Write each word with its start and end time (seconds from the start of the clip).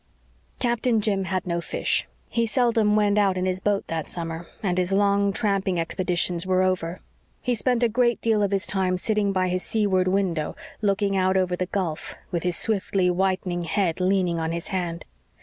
Captain 0.57 0.99
Jim 0.99 1.25
had 1.25 1.45
no 1.45 1.61
fish. 1.61 2.07
He 2.27 2.47
seldom 2.47 2.95
went 2.95 3.19
out 3.19 3.37
in 3.37 3.45
his 3.45 3.59
boat 3.59 3.85
that 3.85 4.09
summer, 4.09 4.47
and 4.63 4.79
his 4.79 4.91
long 4.91 5.31
tramping 5.31 5.79
expeditions 5.79 6.43
were 6.43 6.63
over. 6.63 7.01
He 7.39 7.53
spent 7.53 7.83
a 7.83 7.87
great 7.87 8.19
deal 8.19 8.41
of 8.41 8.49
his 8.49 8.65
time 8.65 8.97
sitting 8.97 9.31
by 9.31 9.47
his 9.47 9.61
seaward 9.61 10.07
window, 10.07 10.55
looking 10.81 11.15
out 11.15 11.37
over 11.37 11.55
the 11.55 11.67
gulf, 11.67 12.15
with 12.31 12.41
his 12.41 12.57
swiftly 12.57 13.11
whitening 13.11 13.61
head 13.65 13.99
leaning 13.99 14.39
on 14.39 14.51
his 14.53 14.69
hand. 14.69 15.05